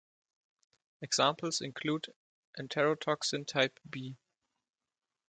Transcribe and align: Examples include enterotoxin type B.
Examples 1.03 1.61
include 1.61 2.07
enterotoxin 2.57 3.45
type 3.45 3.79
B. 3.87 4.17